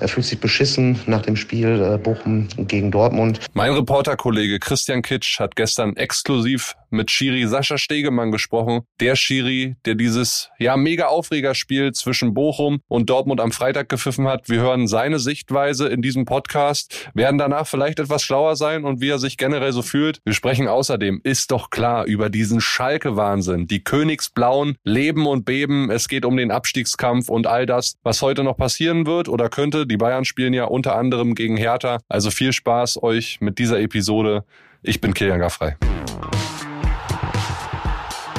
[0.00, 3.40] Er fühlt sich beschissen nach dem Spiel äh, Bochum gegen Dortmund.
[3.54, 8.82] Mein Reporterkollege Christian Kitsch hat gestern exklusiv mit Schiri Sascha Stegemann gesprochen.
[9.00, 14.48] Der Schiri, der dieses ja mega Aufregerspiel zwischen Bochum und Dortmund am Freitag gepfiffen hat.
[14.48, 19.10] Wir hören seine Sichtweise in diesem Podcast, werden danach vielleicht etwas schlauer sein und wie
[19.10, 20.20] er sich generell so fühlt.
[20.24, 23.66] Wir sprechen außerdem, ist doch klar, über diesen Schalke-Wahnsinn.
[23.66, 25.90] Die Königsblauen leben und beben.
[25.90, 29.86] Es geht um den Abstiegskampf und all das, was heute noch passieren wird oder könnte.
[29.86, 31.98] Die Bayern spielen ja unter anderem gegen Hertha.
[32.08, 34.44] Also viel Spaß euch mit dieser Episode.
[34.82, 35.74] Ich bin Kilian Gaffrey.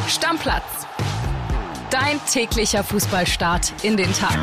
[0.07, 0.87] Stammplatz.
[1.89, 4.37] Dein täglicher Fußballstart in den Tag.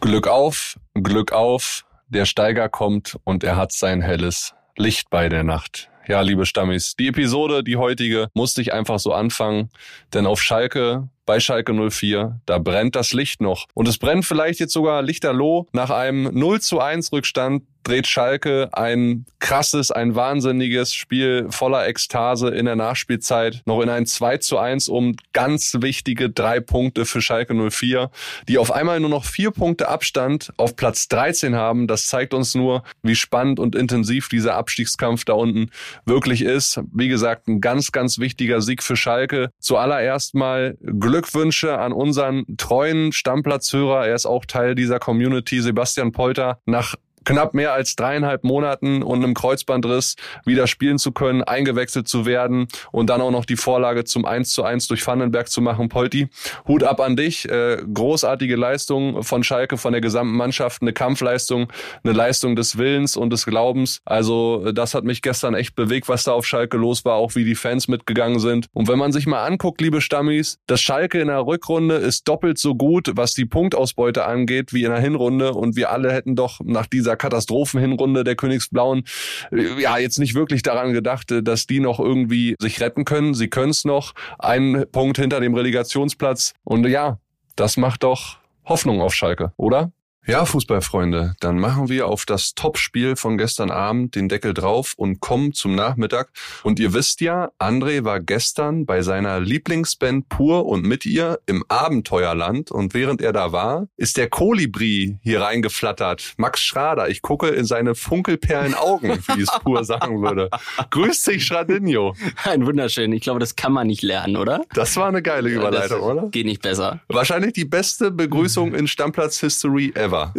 [0.00, 1.84] Glück auf, Glück auf.
[2.06, 5.90] Der Steiger kommt und er hat sein helles Licht bei der Nacht.
[6.06, 9.70] Ja, liebe Stammis, die Episode, die heutige, musste ich einfach so anfangen,
[10.14, 12.40] denn auf Schalke bei Schalke 04.
[12.46, 13.66] Da brennt das Licht noch.
[13.74, 18.68] Und es brennt vielleicht jetzt sogar lichterloh nach einem 0 zu 1 Rückstand dreht Schalke
[18.72, 24.58] ein krasses, ein wahnsinniges Spiel voller Ekstase in der Nachspielzeit noch in ein 2 zu
[24.58, 28.10] 1 um ganz wichtige drei Punkte für Schalke 04,
[28.46, 31.86] die auf einmal nur noch vier Punkte Abstand auf Platz 13 haben.
[31.86, 35.70] Das zeigt uns nur, wie spannend und intensiv dieser Abstiegskampf da unten
[36.04, 36.80] wirklich ist.
[36.92, 39.50] Wie gesagt, ein ganz, ganz wichtiger Sieg für Schalke.
[39.60, 40.76] Zuallererst mal
[41.18, 44.06] Glückwünsche an unseren treuen Stammplatzhörer.
[44.06, 46.60] Er ist auch Teil dieser Community, Sebastian Polter.
[46.64, 52.26] Nach knapp mehr als dreieinhalb Monaten und einem Kreuzbandriss wieder spielen zu können, eingewechselt zu
[52.26, 55.88] werden und dann auch noch die Vorlage zum 1 zu 1 durch Vandenberg zu machen.
[55.88, 56.28] Polti,
[56.66, 57.48] Hut ab an dich.
[57.48, 61.72] Äh, großartige Leistung von Schalke, von der gesamten Mannschaft, eine Kampfleistung,
[62.04, 64.00] eine Leistung des Willens und des Glaubens.
[64.04, 67.44] Also das hat mich gestern echt bewegt, was da auf Schalke los war, auch wie
[67.44, 68.66] die Fans mitgegangen sind.
[68.72, 72.58] Und wenn man sich mal anguckt, liebe Stammis, das Schalke in der Rückrunde ist doppelt
[72.58, 76.60] so gut, was die Punktausbeute angeht, wie in der Hinrunde und wir alle hätten doch
[76.64, 79.04] nach dieser Katastrophenhinrunde der Königsblauen
[79.52, 83.34] äh, ja jetzt nicht wirklich daran gedacht, äh, dass die noch irgendwie sich retten können.
[83.34, 84.14] Sie können es noch.
[84.38, 86.54] Ein Punkt hinter dem Relegationsplatz.
[86.64, 87.18] Und ja,
[87.56, 89.92] das macht doch Hoffnung auf Schalke, oder?
[90.26, 95.20] Ja, Fußballfreunde, dann machen wir auf das Topspiel von gestern Abend den Deckel drauf und
[95.20, 96.28] kommen zum Nachmittag.
[96.62, 101.64] Und ihr wisst ja, André war gestern bei seiner Lieblingsband Pur und mit ihr im
[101.68, 102.70] Abenteuerland.
[102.70, 106.34] Und während er da war, ist der Kolibri hier reingeflattert.
[106.36, 110.50] Max Schrader, ich gucke in seine funkelperlen Augen, wie es Pur sagen würde.
[110.90, 112.14] Grüß dich, Schradinho.
[112.44, 113.12] Ein wunderschön.
[113.12, 114.60] Ich glaube, das kann man nicht lernen, oder?
[114.74, 116.28] Das war eine geile Überleitung, oder?
[116.28, 117.00] Geht nicht besser.
[117.08, 120.34] Wahrscheinlich die beste Begrüßung in Stammplatz History ever war.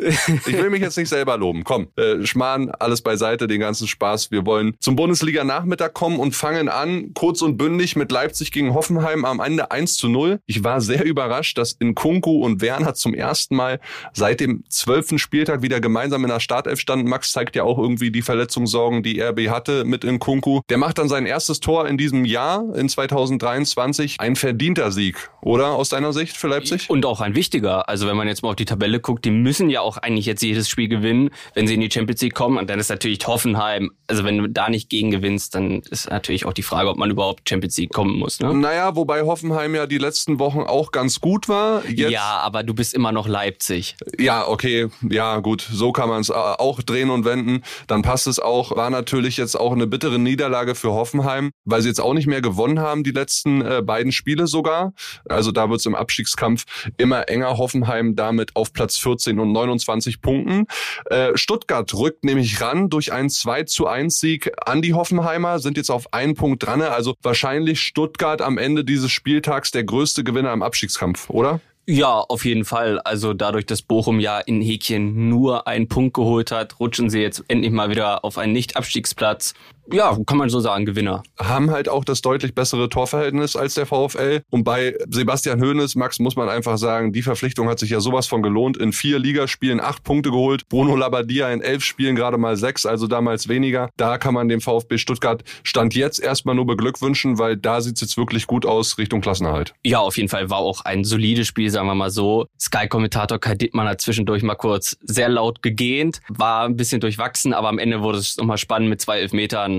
[0.46, 1.64] Ich will mich jetzt nicht selber loben.
[1.64, 4.32] Komm, äh, Schmarrn, alles beiseite, den ganzen Spaß.
[4.32, 9.26] Wir wollen zum Bundesliga-Nachmittag kommen und fangen an, kurz und bündig mit Leipzig gegen Hoffenheim
[9.26, 10.40] am Ende 1 zu 0.
[10.46, 13.80] Ich war sehr überrascht, dass in Kunku und Werner zum ersten Mal
[14.14, 17.10] seit dem zwölften Spieltag wieder gemeinsam in der Startelf standen.
[17.10, 20.62] Max zeigt ja auch irgendwie die Verletzungssorgen, die RB hatte mit in Kunku.
[20.70, 24.18] Der macht dann sein erstes Tor in diesem Jahr, in 2023.
[24.20, 25.72] Ein verdienter Sieg, oder?
[25.72, 26.90] Aus deiner Sicht für Leipzig?
[26.90, 27.88] Und auch ein wichtiger.
[27.90, 30.44] Also wenn man jetzt mal auf die Tabelle guckt, die müssen ja auch eigentlich jetzt
[30.44, 32.58] jedes Spiel gewinnen, wenn sie in die Champions League kommen.
[32.58, 36.46] Und dann ist natürlich Hoffenheim, also wenn du da nicht gegen gewinnst, dann ist natürlich
[36.46, 38.40] auch die Frage, ob man überhaupt Champions League kommen muss.
[38.40, 38.54] Ne?
[38.54, 41.84] Naja, wobei Hoffenheim ja die letzten Wochen auch ganz gut war.
[41.90, 43.96] Jetzt, ja, aber du bist immer noch Leipzig.
[44.20, 47.64] Ja, okay, ja gut, so kann man es äh, auch drehen und wenden.
[47.88, 48.76] Dann passt es auch.
[48.76, 52.42] War natürlich jetzt auch eine bittere Niederlage für Hoffenheim, weil sie jetzt auch nicht mehr
[52.42, 54.94] gewonnen haben, die letzten äh, beiden Spiele sogar.
[55.28, 56.66] Also da wird es im Abstiegskampf
[56.98, 57.58] immer enger.
[57.58, 60.66] Hoffenheim damit auf Platz 14 und 29 Punkten.
[61.06, 65.78] Äh, Stuttgart rückt nämlich ran durch einen 2 zu 1 Sieg an die Hoffenheimer, sind
[65.78, 66.82] jetzt auf einen Punkt dran.
[66.82, 71.60] Also wahrscheinlich Stuttgart am Ende dieses Spieltags der größte Gewinner im Abstiegskampf, oder?
[71.92, 73.00] Ja, auf jeden Fall.
[73.00, 77.44] Also dadurch, dass Bochum ja in Häkchen nur einen Punkt geholt hat, rutschen sie jetzt
[77.48, 79.56] endlich mal wieder auf einen Nicht-Abstiegsplatz
[79.92, 81.24] ja, kann man so sagen, Gewinner.
[81.38, 84.42] Haben halt auch das deutlich bessere Torverhältnis als der VfL.
[84.50, 88.28] Und bei Sebastian Hoeneß, Max, muss man einfach sagen, die Verpflichtung hat sich ja sowas
[88.28, 88.78] von gelohnt.
[88.78, 90.68] In vier Ligaspielen acht Punkte geholt.
[90.70, 93.90] Bruno Labbadia in elf Spielen gerade mal sechs, also damals weniger.
[93.98, 98.18] Da kann man dem VfB Stuttgart Stand jetzt erstmal nur beglückwünschen, weil da sieht's jetzt
[98.18, 99.74] wirklich gut aus Richtung Klassenerhalt.
[99.84, 102.48] Ja, auf jeden Fall war auch ein solides Spiel, sagen wir mal so.
[102.60, 107.70] Sky-Kommentator Kai Dittmann hat zwischendurch mal kurz sehr laut gegähnt, war ein bisschen durchwachsen, aber
[107.70, 109.79] am Ende wurde es nochmal spannend mit zwei Elfmetern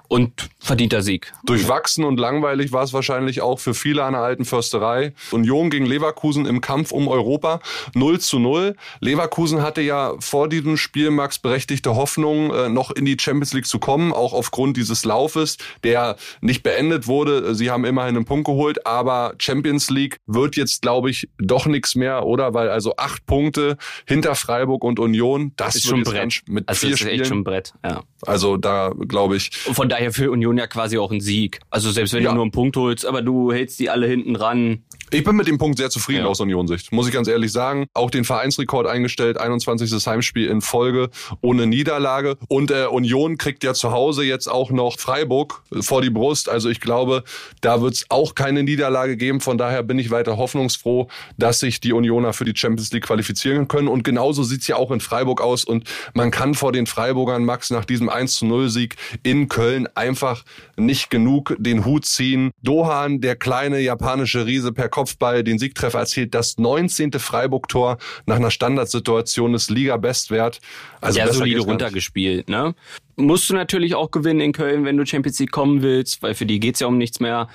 [0.11, 1.31] und verdienter Sieg.
[1.45, 5.13] Durchwachsen und langweilig war es wahrscheinlich auch für viele an der alten Försterei.
[5.31, 7.61] Union gegen Leverkusen im Kampf um Europa
[7.95, 8.75] 0 zu 0.
[8.99, 13.65] Leverkusen hatte ja vor diesem Spiel Max berechtigte Hoffnung, äh, noch in die Champions League
[13.65, 17.55] zu kommen, auch aufgrund dieses Laufes, der nicht beendet wurde.
[17.55, 21.95] Sie haben immerhin einen Punkt geholt, aber Champions League wird jetzt, glaube ich, doch nichts
[21.95, 22.53] mehr, oder?
[22.53, 26.41] Weil also acht Punkte hinter Freiburg und Union, das ist schon Brett.
[26.47, 27.21] Mit also vier ist Spielen.
[27.21, 28.03] echt schon Brett, ja.
[28.23, 29.51] Also da glaube ich.
[29.65, 31.59] Und von daher für Union ja quasi auch ein Sieg.
[31.69, 32.29] Also selbst wenn Ja.
[32.29, 34.83] du nur einen Punkt holst, aber du hältst die alle hinten ran.
[35.13, 36.27] Ich bin mit dem Punkt sehr zufrieden Ja.
[36.27, 37.85] aus Union-Sicht, muss ich ganz ehrlich sagen.
[37.93, 39.91] Auch den Vereinsrekord eingestellt, 21.
[40.07, 41.09] Heimspiel in Folge
[41.41, 42.37] ohne Niederlage.
[42.47, 46.47] Und äh, Union kriegt ja zu Hause jetzt auch noch Freiburg vor die Brust.
[46.49, 47.23] Also ich glaube,
[47.59, 49.41] da wird es auch keine Niederlage geben.
[49.41, 53.67] Von daher bin ich weiter hoffnungsfroh, dass sich die Unioner für die Champions League qualifizieren
[53.67, 53.89] können.
[53.89, 55.65] Und genauso sieht's ja auch in Freiburg aus.
[55.65, 55.83] Und
[56.13, 60.43] man kann vor den Freiburgern, Max, nach diesem 1 zu 0 Sieg in Köln einfach
[60.77, 62.51] nicht genug den Hut ziehen.
[62.61, 66.33] Dohan, der kleine japanische Riese per Kopfball, den Siegtreffer erzielt.
[66.33, 67.13] Das 19.
[67.13, 70.59] Freiburg-Tor nach einer Standardsituation ist Liga-Bestwert.
[70.99, 72.75] Also ja, solide runtergespielt, ne?
[73.17, 76.45] Musst du natürlich auch gewinnen in Köln, wenn du Champions League kommen willst, weil für
[76.45, 77.49] die geht's ja um nichts mehr.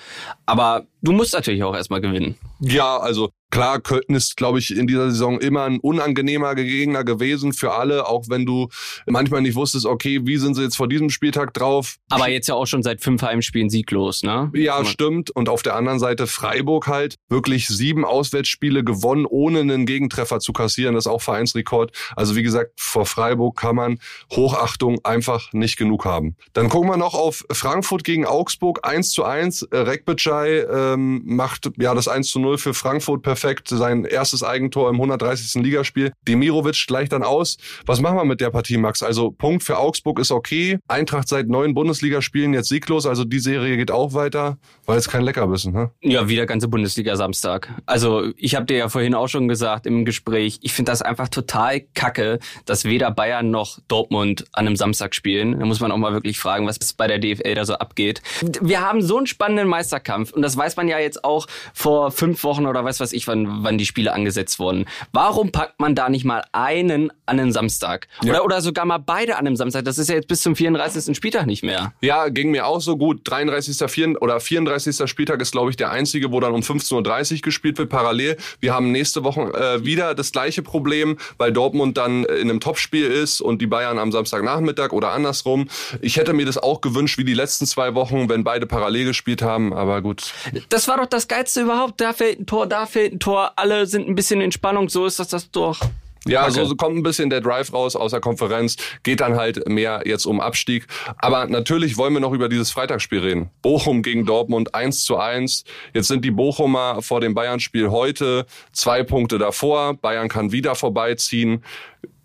[0.44, 2.36] Aber du musst natürlich auch erstmal gewinnen.
[2.60, 7.52] Ja, also klar, Köln ist, glaube ich, in dieser Saison immer ein unangenehmer Gegner gewesen
[7.52, 8.68] für alle, auch wenn du
[9.06, 11.96] manchmal nicht wusstest, okay, wie sind sie jetzt vor diesem Spieltag drauf?
[12.10, 14.50] Aber jetzt ja auch schon seit fünf Heimspielen sieglos, ne?
[14.54, 15.30] Ja, Man- stimmt.
[15.30, 20.52] Und auf der anderen Seite Freiburg halt wirklich sieben Auswärtsspiele gewonnen, ohne einen Gegentreffer zu
[20.52, 20.94] kassieren.
[20.94, 21.92] Das ist auch Vereinsrekord.
[22.16, 23.98] Also wie gesagt, vor Freiburg kann man
[24.32, 26.36] Hochachtung einfach nicht genug haben.
[26.52, 28.80] Dann gucken wir noch auf Frankfurt gegen Augsburg.
[28.82, 29.62] 1 zu 1.
[29.70, 33.68] Äh, Rekbecai ähm, macht ja das 1 zu 0 für Frankfurt perfekt.
[33.68, 35.62] Sein erstes Eigentor im 130.
[35.62, 36.12] Ligaspiel.
[36.26, 37.56] Demirovic gleicht dann aus.
[37.86, 39.02] Was machen wir mit der Partie, Max?
[39.02, 40.78] Also Punkt für Augsburg ist okay.
[40.88, 43.06] Eintracht seit neun Bundesligaspielen jetzt sieglos.
[43.06, 44.58] Also die Serie geht auch weiter.
[44.86, 45.90] War jetzt kein Leckerbissen, ne?
[46.00, 47.72] Ja, wieder ganze Bundesliga Samstag.
[47.86, 51.28] Also ich habe dir ja vorhin auch schon gesagt im Gespräch, ich finde das einfach
[51.28, 55.58] total kacke, dass weder Bayern noch Dortmund an einem Samstag spielen.
[55.58, 58.22] Da muss man auch mal wirklich fragen, was bei der DFL da so abgeht.
[58.60, 62.44] Wir haben so einen spannenden Meisterkampf und das weiß man ja jetzt auch vor fünf
[62.44, 64.86] Wochen oder weiß was ich, wann, wann die Spiele angesetzt wurden.
[65.12, 68.08] Warum packt man da nicht mal einen an einen Samstag?
[68.22, 68.30] Ja.
[68.30, 69.84] Oder, oder sogar mal beide an einem Samstag?
[69.84, 71.16] Das ist ja jetzt bis zum 34.
[71.16, 71.92] Spieltag nicht mehr.
[72.00, 73.20] Ja, ging mir auch so gut.
[73.24, 73.90] 33.
[73.90, 75.08] vier- oder 34.
[75.08, 78.36] Spieltag ist, glaube ich, der einzige, wo dann um 15.30 Uhr gespielt wird, parallel.
[78.60, 82.60] Wir haben nächste Woche äh, wieder das gleiche Problem, weil Dortmund dann äh, in einem
[82.60, 85.68] Topspiel ist und die Bayern am Samstagnachmittag oder andersrum.
[86.00, 89.42] Ich hätte mir das auch gewünscht, wie die letzten zwei Wochen, wenn beide parallel gespielt
[89.42, 90.32] haben, aber gut.
[90.68, 92.00] Das war doch das Geilste überhaupt.
[92.00, 93.52] Da fällt ein Tor, da fällt ein Tor.
[93.56, 94.88] Alle sind ein bisschen in Spannung.
[94.88, 95.80] So ist das das doch.
[96.26, 99.68] Ja, so, so kommt ein bisschen der Drive raus aus der Konferenz, geht dann halt
[99.68, 100.86] mehr jetzt um Abstieg.
[101.18, 103.50] Aber natürlich wollen wir noch über dieses Freitagsspiel reden.
[103.62, 105.64] Bochum gegen Dortmund 1 zu 1.
[105.94, 109.94] Jetzt sind die Bochumer vor dem Bayern-Spiel heute zwei Punkte davor.
[109.94, 111.62] Bayern kann wieder vorbeiziehen.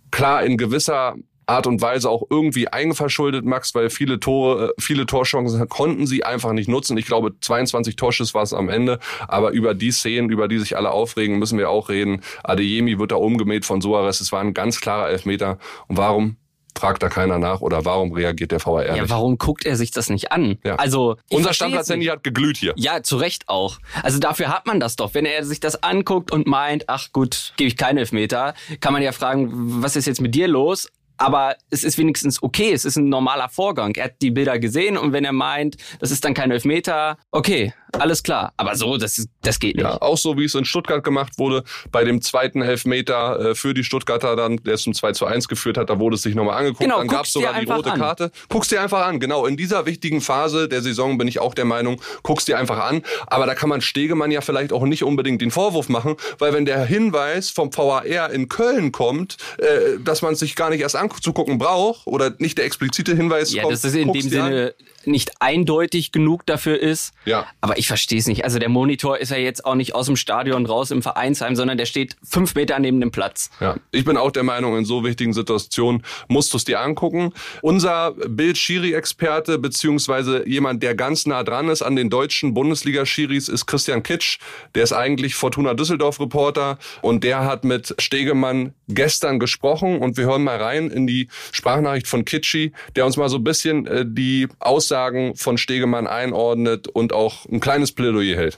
[0.10, 1.16] Klar, in gewisser
[1.52, 6.24] Art und Weise auch irgendwie eigenverschuldet, Max, weil viele Tore, äh, viele Torchancen konnten sie
[6.24, 6.98] einfach nicht nutzen.
[6.98, 9.00] Ich glaube, 22 Torschüsse war es am Ende.
[9.28, 12.22] Aber über die Szenen, über die sich alle aufregen, müssen wir auch reden.
[12.44, 14.22] Adeyemi wird da umgemäht von Suarez.
[14.22, 15.58] Es war ein ganz klarer Elfmeter.
[15.88, 16.38] Und warum
[16.78, 20.10] fragt da keiner nach oder warum reagiert der VAR Ja, warum guckt er sich das
[20.10, 20.58] nicht an?
[20.64, 20.76] Ja.
[20.76, 21.50] Also Unser
[21.98, 22.10] nicht.
[22.10, 22.74] hat geglüht hier.
[22.78, 23.78] Ja, zu Recht auch.
[24.04, 25.14] Also dafür hat man das doch.
[25.14, 29.02] Wenn er sich das anguckt und meint, ach gut, gebe ich keinen Elfmeter, kann man
[29.02, 30.88] ja fragen, was ist jetzt mit dir los?
[31.22, 33.94] Aber es ist wenigstens okay, es ist ein normaler Vorgang.
[33.96, 37.74] Er hat die Bilder gesehen und wenn er meint, das ist dann kein Elfmeter, okay,
[38.00, 38.54] alles klar.
[38.58, 39.84] Aber so, das, das geht nicht.
[39.84, 43.74] Ja, auch so wie es in Stuttgart gemacht wurde, bei dem zweiten Elfmeter äh, für
[43.74, 46.34] die Stuttgarter dann, der es zum 2 zu 1 geführt hat, da wurde es sich
[46.34, 48.00] nochmal angeguckt, Genau, dann gab es sogar die rote an.
[48.00, 48.32] Karte.
[48.50, 49.46] Guck's dir einfach an, genau.
[49.46, 53.04] In dieser wichtigen Phase der Saison bin ich auch der Meinung, guck's dir einfach an.
[53.28, 56.66] Aber da kann man Stegemann ja vielleicht auch nicht unbedingt den Vorwurf machen, weil wenn
[56.66, 61.58] der Hinweis vom VAR in Köln kommt, äh, dass man sich gar nicht erst anzugucken
[61.58, 64.22] braucht, oder nicht der explizite Hinweis Ja, kommt, dass es in dem.
[64.22, 64.74] Sinne
[65.06, 67.14] nicht eindeutig genug dafür ist.
[67.26, 67.48] Ja.
[67.62, 68.44] Aber ich verstehe es nicht.
[68.44, 71.78] Also der Monitor ist ja jetzt auch nicht aus dem Stadion raus im Vereinsheim, sondern
[71.78, 73.50] der steht fünf Meter neben dem Platz.
[73.60, 77.34] Ja, ich bin auch der Meinung, in so wichtigen Situationen musst du es dir angucken.
[77.62, 84.04] Unser Bild-Schiri-Experte beziehungsweise jemand, der ganz nah dran ist an den deutschen Bundesliga-Schiris, ist Christian
[84.04, 84.40] Kitsch.
[84.76, 90.44] Der ist eigentlich Fortuna Düsseldorf-Reporter und der hat mit Stegemann gestern gesprochen und wir hören
[90.44, 94.48] mal rein in die Sprachnachricht von Kitschi, der uns mal so ein bisschen äh, die
[94.92, 98.58] Aussagen von Stegemann einordnet und auch ein kleines Plädoyer hält.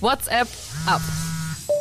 [0.00, 0.48] WhatsApp
[0.84, 1.00] ab.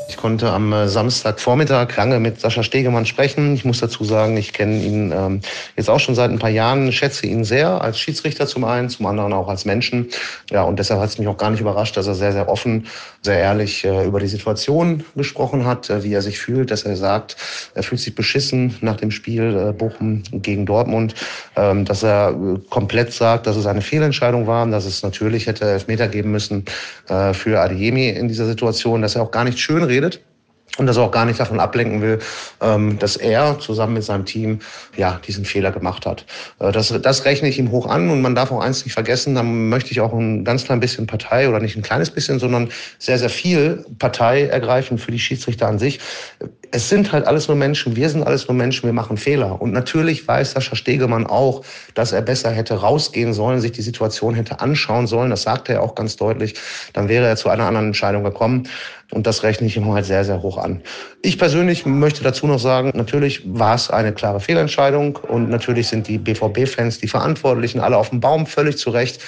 [0.09, 3.53] Ich konnte am äh, Samstagvormittag lange mit Sascha Stegemann sprechen.
[3.53, 5.41] Ich muss dazu sagen, ich kenne ihn ähm,
[5.77, 9.05] jetzt auch schon seit ein paar Jahren, schätze ihn sehr als Schiedsrichter zum einen, zum
[9.05, 10.07] anderen auch als Menschen.
[10.49, 12.87] Ja, und deshalb hat es mich auch gar nicht überrascht, dass er sehr, sehr offen,
[13.21, 16.95] sehr ehrlich äh, über die Situation gesprochen hat, äh, wie er sich fühlt, dass er
[16.95, 17.37] sagt,
[17.75, 21.13] er fühlt sich beschissen nach dem Spiel äh, Bochum gegen Dortmund,
[21.55, 25.65] ähm, dass er äh, komplett sagt, dass es eine Fehlentscheidung war, dass es natürlich hätte
[25.65, 26.65] Elfmeter geben müssen
[27.09, 29.98] äh, für Adeyemi in dieser Situation, dass er auch gar nicht schön redet
[30.79, 32.19] und das auch gar nicht davon ablenken will,
[32.61, 34.59] ähm, dass er zusammen mit seinem Team
[34.95, 36.25] ja diesen Fehler gemacht hat.
[36.59, 39.35] Äh, das, das rechne ich ihm hoch an und man darf auch eins nicht vergessen,
[39.35, 42.69] da möchte ich auch ein ganz klein bisschen Partei oder nicht ein kleines bisschen, sondern
[42.97, 45.99] sehr, sehr viel Partei ergreifen für die Schiedsrichter an sich.
[46.71, 49.59] Es sind halt alles nur Menschen, wir sind alles nur Menschen, wir machen Fehler.
[49.59, 51.65] Und natürlich weiß Sascha Stegemann auch,
[51.95, 55.31] dass er besser hätte rausgehen sollen, sich die Situation hätte anschauen sollen.
[55.31, 56.53] Das sagte er auch ganz deutlich.
[56.93, 58.67] Dann wäre er zu einer anderen Entscheidung gekommen.
[59.11, 60.81] Und das rechne ich ihm halt sehr, sehr hoch an.
[61.23, 66.07] Ich persönlich möchte dazu noch sagen, natürlich war es eine klare Fehlentscheidung und natürlich sind
[66.07, 69.19] die BVB-Fans, die Verantwortlichen, alle auf dem Baum, völlig zu Recht,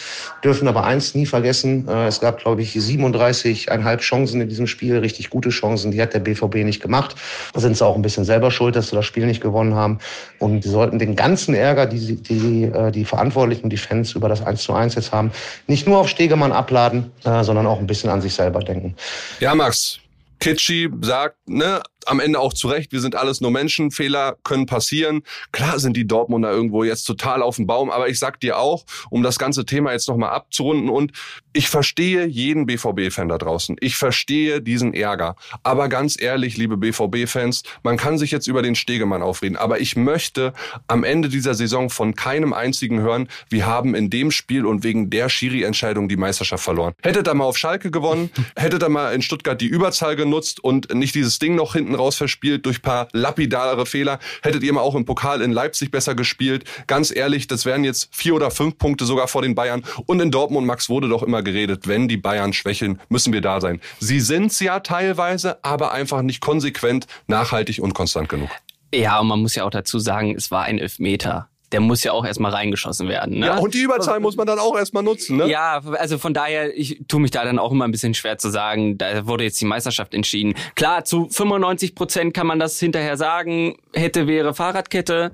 [0.44, 1.88] dürfen aber eins nie vergessen.
[1.88, 6.14] Äh, es gab, glaube ich, 37,5 Chancen in diesem Spiel, richtig gute Chancen, die hat
[6.14, 7.16] der BVB nicht gemacht.
[7.54, 9.98] Da sind sie auch ein bisschen selber schuld, dass sie das Spiel nicht gewonnen haben.
[10.38, 14.46] Und sie sollten den ganzen Ärger, die die, äh, die Verantwortlichen die Fans über das
[14.46, 15.32] 1 zu 1 jetzt haben,
[15.66, 18.96] nicht nur auf Stegemann abladen, äh, sondern auch ein bisschen an sich selber denken.
[19.40, 20.00] Ja, Max,
[20.42, 24.66] Kitschi sagt, ne, am Ende auch zu Recht, wir sind alles nur Menschen, Fehler können
[24.66, 25.24] passieren.
[25.52, 28.86] Klar sind die Dortmunder irgendwo jetzt total auf dem Baum, aber ich sag dir auch,
[29.10, 31.12] um das ganze Thema jetzt nochmal abzurunden und
[31.54, 33.76] ich verstehe jeden BVB-Fan da draußen.
[33.82, 35.36] Ich verstehe diesen Ärger.
[35.64, 39.96] Aber ganz ehrlich, liebe BVB-Fans, man kann sich jetzt über den Stegemann aufreden, aber ich
[39.96, 40.54] möchte
[40.88, 45.10] am Ende dieser Saison von keinem einzigen hören, wir haben in dem Spiel und wegen
[45.10, 46.94] der Schiri-Entscheidung die Meisterschaft verloren.
[47.02, 50.94] Hättet ihr mal auf Schalke gewonnen, hättet ihr mal in Stuttgart die Überzahl genutzt und
[50.94, 54.96] nicht dieses Ding noch hinten raus verspielt durch paar lapidare Fehler, hättet ihr mal auch
[54.96, 56.66] im Pokal in Leipzig besser gespielt.
[56.88, 59.84] Ganz ehrlich, das wären jetzt vier oder fünf Punkte sogar vor den Bayern.
[60.06, 63.62] Und in Dortmund, Max, wurde doch immer geredet, wenn die Bayern schwächeln, müssen wir da
[63.62, 63.82] sein.
[64.00, 68.50] Sie sind's ja teilweise, aber einfach nicht konsequent, nachhaltig und konstant genug.
[68.94, 72.12] Ja, und man muss ja auch dazu sagen, es war ein Elfmeter der muss ja
[72.12, 73.40] auch erstmal reingeschossen werden.
[73.40, 73.48] Ne?
[73.48, 75.38] Ja, und die Überzahl muss man dann auch erstmal nutzen.
[75.38, 75.50] Ne?
[75.50, 78.50] Ja, also von daher, ich tue mich da dann auch immer ein bisschen schwer zu
[78.50, 80.56] sagen, da wurde jetzt die Meisterschaft entschieden.
[80.76, 85.32] Klar, zu 95 Prozent kann man das hinterher sagen, hätte, wäre Fahrradkette,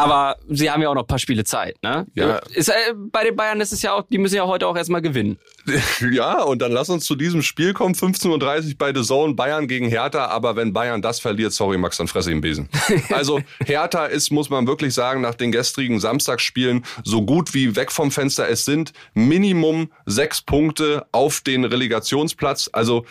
[0.00, 2.06] aber sie haben ja auch noch ein paar Spiele Zeit, ne?
[2.14, 2.38] Ja.
[2.54, 5.02] Ist, äh, bei den Bayern ist es ja auch, die müssen ja heute auch erstmal
[5.02, 5.38] gewinnen.
[6.10, 7.94] Ja, und dann lass uns zu diesem Spiel kommen.
[7.94, 10.26] 15.30 Uhr bei The Zone, Bayern gegen Hertha.
[10.26, 12.68] Aber wenn Bayern das verliert, sorry Max, dann fresse ich den Besen.
[13.10, 17.92] Also Hertha ist, muss man wirklich sagen, nach den gestrigen Samstagsspielen so gut wie weg
[17.92, 18.48] vom Fenster.
[18.48, 22.70] Es sind Minimum sechs Punkte auf den Relegationsplatz.
[22.72, 23.04] Also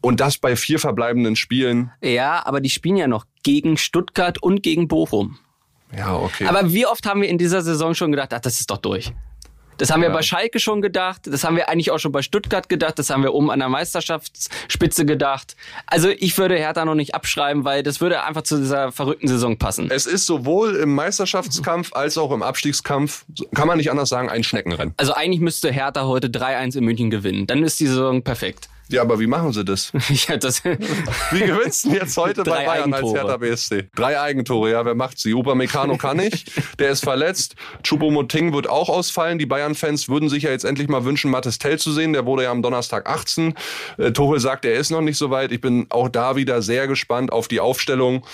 [0.00, 1.90] und das bei vier verbleibenden Spielen.
[2.00, 5.38] Ja, aber die spielen ja noch gegen Stuttgart und gegen Bochum.
[5.96, 6.46] Ja, okay.
[6.46, 9.12] Aber wie oft haben wir in dieser Saison schon gedacht, ach, das ist doch durch.
[9.78, 12.68] Das haben wir bei Schalke schon gedacht, das haben wir eigentlich auch schon bei Stuttgart
[12.68, 15.54] gedacht, das haben wir oben an der Meisterschaftsspitze gedacht.
[15.86, 19.58] Also ich würde Hertha noch nicht abschreiben, weil das würde einfach zu dieser verrückten Saison
[19.58, 19.90] passen.
[19.90, 24.44] Es ist sowohl im Meisterschaftskampf als auch im Abstiegskampf, kann man nicht anders sagen, ein
[24.44, 24.94] Schneckenrennen.
[24.96, 27.46] Also eigentlich müsste Hertha heute 3-1 in München gewinnen.
[27.46, 28.70] Dann ist die Saison perfekt.
[28.88, 29.92] Ja, aber wie machen sie das?
[30.28, 33.20] ja, das wie gewinnst du jetzt heute bei Bayern Eigentore.
[33.20, 33.88] als Hertha BSC?
[33.96, 35.34] Drei Eigentore, ja, wer macht sie?
[35.34, 37.56] Upamecano kann nicht, der ist verletzt.
[37.82, 39.38] Choupo-Moting wird auch ausfallen.
[39.38, 42.12] Die Bayern-Fans würden sich ja jetzt endlich mal wünschen, Mattes Tell zu sehen.
[42.12, 43.54] Der wurde ja am Donnerstag 18.
[43.98, 45.50] Äh, Tuchel sagt, er ist noch nicht so weit.
[45.50, 48.24] Ich bin auch da wieder sehr gespannt auf die Aufstellung.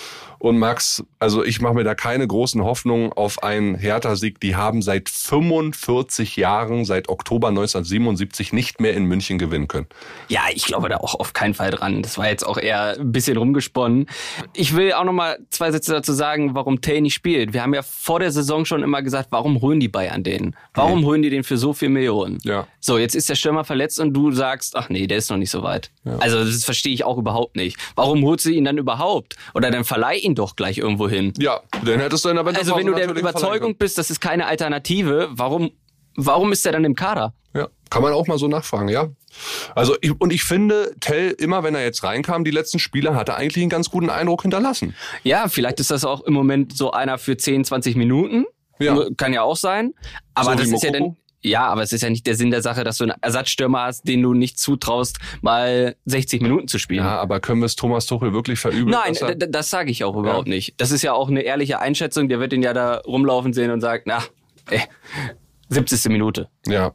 [0.43, 4.41] Und Max, also ich mache mir da keine großen Hoffnungen auf einen Hertha-Sieg.
[4.41, 9.87] Die haben seit 45 Jahren, seit Oktober 1977 nicht mehr in München gewinnen können.
[10.27, 12.01] Ja, ich glaube da auch auf keinen Fall dran.
[12.01, 14.07] Das war jetzt auch eher ein bisschen rumgesponnen.
[14.53, 17.53] Ich will auch noch mal zwei Sätze dazu sagen, warum Tay nicht spielt.
[17.53, 20.57] Wir haben ja vor der Saison schon immer gesagt, warum holen die Bayern den?
[20.73, 21.05] Warum mhm.
[21.05, 22.39] holen die den für so viel Millionen?
[22.43, 22.67] Ja.
[22.81, 25.51] So, jetzt ist der Stürmer verletzt und du sagst, ach nee, der ist noch nicht
[25.51, 25.89] so weit.
[26.03, 26.17] Ja.
[26.17, 27.77] Also das verstehe ich auch überhaupt nicht.
[27.95, 29.37] Warum holst du ihn dann überhaupt?
[29.53, 31.33] Oder dann verleih ihn doch gleich irgendwo hin.
[31.37, 34.45] Ja, dann hättest du in der Also wenn du der Überzeugung bist, das ist keine
[34.45, 35.71] Alternative, warum,
[36.15, 37.33] warum ist er dann im Kader?
[37.55, 39.09] Ja, kann man auch mal so nachfragen, ja.
[39.75, 43.29] Also ich, und ich finde, Tell immer, wenn er jetzt reinkam, die letzten Spiele, hat
[43.29, 44.95] er eigentlich einen ganz guten Eindruck hinterlassen.
[45.23, 48.45] Ja, vielleicht ist das auch im Moment so einer für 10, 20 Minuten.
[48.79, 49.05] Ja.
[49.17, 49.93] Kann ja auch sein.
[50.33, 52.61] Aber so das ist ja dann ja, aber es ist ja nicht der Sinn der
[52.61, 57.03] Sache, dass du einen Ersatzstürmer hast, den du nicht zutraust, mal 60 Minuten zu spielen.
[57.03, 58.89] Ja, aber können wir es Thomas Tuchel wirklich verübeln?
[58.89, 59.15] Nein,
[59.49, 60.53] das sage ich auch überhaupt ja.
[60.53, 60.75] nicht.
[60.77, 62.29] Das ist ja auch eine ehrliche Einschätzung.
[62.29, 64.23] Der wird ihn ja da rumlaufen sehen und sagt, na,
[64.69, 64.81] ey,
[65.69, 66.05] 70.
[66.11, 66.49] Minute.
[66.65, 66.93] Ja,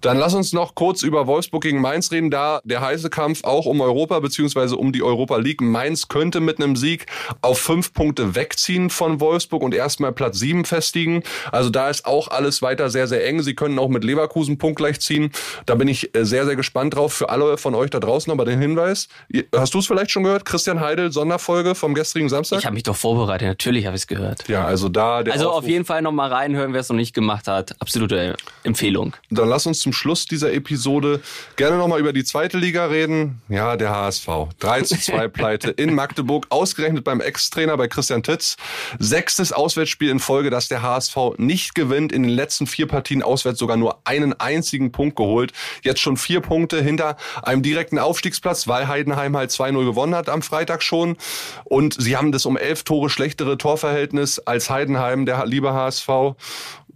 [0.00, 2.32] dann lass uns noch kurz über Wolfsburg gegen Mainz reden.
[2.32, 5.60] Da der heiße Kampf auch um Europa beziehungsweise um die Europa League.
[5.60, 7.06] Mainz könnte mit einem Sieg
[7.40, 11.22] auf fünf Punkte wegziehen von Wolfsburg und erstmal Platz sieben festigen.
[11.52, 13.40] Also da ist auch alles weiter sehr, sehr eng.
[13.42, 15.30] Sie können auch mit Leverkusen punktgleich ziehen.
[15.66, 17.12] Da bin ich äh, sehr, sehr gespannt drauf.
[17.12, 19.08] Für alle von euch da draußen aber den Hinweis.
[19.54, 20.44] Hast du es vielleicht schon gehört?
[20.44, 22.58] Christian Heidel, Sonderfolge vom gestrigen Samstag?
[22.58, 23.46] Ich habe mich doch vorbereitet.
[23.46, 24.48] Natürlich habe ich es gehört.
[24.48, 27.14] Ja, also da der Also Aufruf auf jeden Fall nochmal reinhören, wer es noch nicht
[27.14, 27.76] gemacht hat.
[27.80, 29.03] Absolute Empfehlung.
[29.04, 29.16] Empfehlung.
[29.30, 31.20] Dann lass uns zum Schluss dieser Episode
[31.56, 33.42] gerne nochmal über die zweite Liga reden.
[33.48, 34.28] Ja, der HSV.
[34.58, 38.56] 3 zu 2 Pleite in Magdeburg, ausgerechnet beim Ex-Trainer bei Christian Titz.
[38.98, 42.12] Sechstes Auswärtsspiel in Folge, dass der HSV nicht gewinnt.
[42.12, 45.52] In den letzten vier Partien auswärts sogar nur einen einzigen Punkt geholt.
[45.82, 50.42] Jetzt schon vier Punkte hinter einem direkten Aufstiegsplatz, weil Heidenheim halt 2-0 gewonnen hat am
[50.42, 51.16] Freitag schon.
[51.64, 56.08] Und sie haben das um elf Tore schlechtere Torverhältnis als Heidenheim, der liebe HSV.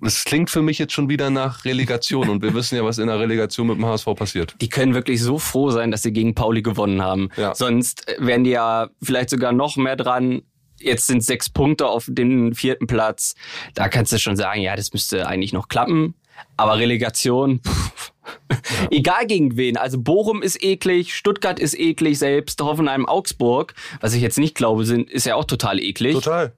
[0.00, 3.08] Es klingt für mich jetzt schon wieder nach Relegation und wir wissen ja, was in
[3.08, 4.54] der Relegation mit dem HSV passiert.
[4.60, 7.30] Die können wirklich so froh sein, dass sie gegen Pauli gewonnen haben.
[7.36, 7.54] Ja.
[7.54, 10.42] Sonst wären die ja vielleicht sogar noch mehr dran.
[10.78, 13.34] Jetzt sind sechs Punkte auf dem vierten Platz.
[13.74, 16.14] Da kannst du schon sagen, ja, das müsste eigentlich noch klappen.
[16.56, 18.12] Aber Relegation, pff,
[18.50, 18.56] ja.
[18.90, 19.76] egal gegen wen.
[19.76, 24.84] Also Bochum ist eklig, Stuttgart ist eklig, selbst Hoffenheim, Augsburg, was ich jetzt nicht glaube,
[24.84, 26.14] sind, ist ja auch total eklig.
[26.14, 26.52] Total.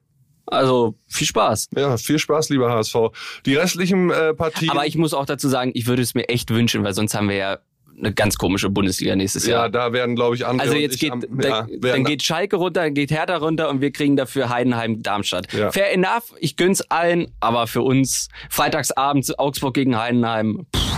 [0.45, 1.69] Also viel Spaß.
[1.75, 2.95] Ja, viel Spaß, lieber HSV.
[3.45, 4.69] Die restlichen äh, Partien.
[4.69, 7.29] Aber ich muss auch dazu sagen, ich würde es mir echt wünschen, weil sonst haben
[7.29, 7.59] wir ja
[7.97, 9.65] eine ganz komische Bundesliga nächstes Jahr.
[9.65, 10.67] Ja, da werden, glaube ich, andere.
[10.67, 13.91] Also jetzt geht, am, ja, dann, geht Schalke runter, dann geht Hertha runter und wir
[13.91, 15.51] kriegen dafür Heidenheim Darmstadt.
[15.53, 15.71] Ja.
[15.71, 20.65] Fair enough, ich gönn's allen, aber für uns freitagsabends Augsburg gegen Heidenheim.
[20.75, 20.90] Pff,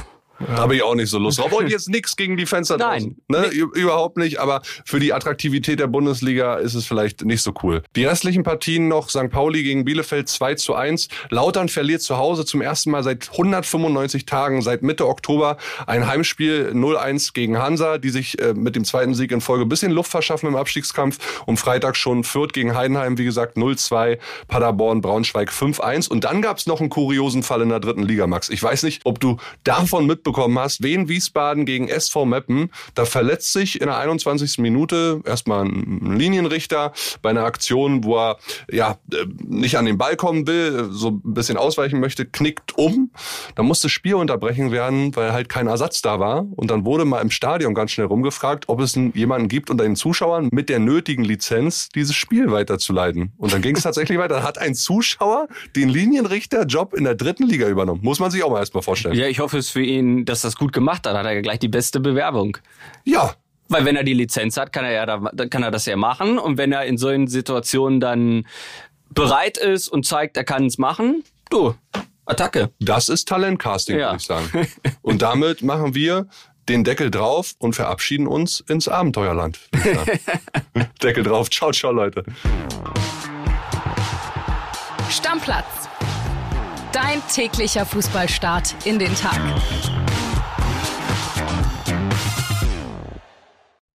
[0.50, 1.51] habe ich auch nicht so Lust drauf.
[1.51, 3.15] Und jetzt nichts gegen die Fenster Nein.
[3.27, 3.47] Ne?
[3.47, 4.39] Überhaupt nicht.
[4.39, 7.81] Aber für die Attraktivität der Bundesliga ist es vielleicht nicht so cool.
[7.95, 9.09] Die restlichen Partien noch.
[9.09, 9.29] St.
[9.29, 11.07] Pauli gegen Bielefeld 2 zu 1.
[11.29, 15.57] Lautern verliert zu Hause zum ersten Mal seit 195 Tagen, seit Mitte Oktober,
[15.88, 19.69] ein Heimspiel 0-1 gegen Hansa, die sich äh, mit dem zweiten Sieg in Folge ein
[19.69, 21.43] bisschen Luft verschaffen im Abstiegskampf.
[21.45, 24.19] Um Freitag schon Fürth gegen Heidenheim, wie gesagt, 0-2.
[24.47, 26.09] Paderborn, Braunschweig 5-1.
[26.09, 28.50] Und dann gab es noch einen kuriosen Fall in der dritten Liga, Max.
[28.50, 33.06] Ich weiß nicht, ob du davon mitbekommen mitbekommen hast, Wien Wiesbaden gegen SV Meppen, da
[33.06, 34.58] verletzt sich in der 21.
[34.58, 38.38] Minute erstmal ein Linienrichter bei einer Aktion, wo er
[38.72, 43.12] ja äh, nicht an den Ball kommen will, so ein bisschen ausweichen möchte, knickt um.
[43.56, 46.46] Da musste Spiel unterbrechen werden, weil halt kein Ersatz da war.
[46.56, 49.96] Und dann wurde mal im Stadion ganz schnell rumgefragt, ob es jemanden gibt unter den
[49.96, 53.34] Zuschauern mit der nötigen Lizenz, dieses Spiel weiterzuleiten.
[53.38, 54.36] Und dann ging es tatsächlich weiter.
[54.36, 58.02] Dann hat ein Zuschauer den Linienrichter-Job in der dritten Liga übernommen.
[58.04, 59.15] Muss man sich auch mal erstmal vorstellen.
[59.15, 61.67] Ja, ich hoffe es für ihn dass das gut gemacht hat, hat er gleich die
[61.67, 62.57] beste Bewerbung.
[63.03, 63.36] Ja.
[63.69, 66.38] Weil wenn er die Lizenz hat, kann er ja da, kann er das ja machen.
[66.38, 68.45] Und wenn er in solchen Situationen dann
[69.09, 71.75] bereit ist und zeigt, er kann es machen, du,
[72.25, 72.71] Attacke.
[72.79, 74.07] Das ist Talentcasting, ja.
[74.07, 74.67] würde ich sagen.
[75.01, 76.27] Und damit machen wir
[76.69, 79.59] den Deckel drauf und verabschieden uns ins Abenteuerland.
[81.03, 81.49] Deckel drauf.
[81.49, 82.23] Ciao, ciao, Leute.
[85.09, 85.89] Stammplatz
[86.93, 89.41] Dein täglicher Fußballstart in den Tag.